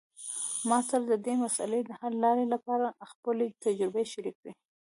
[0.69, 2.15] ما سره د دې مسئلې د حل
[2.53, 4.53] لپاره خپلې تجربې شریکي کړئ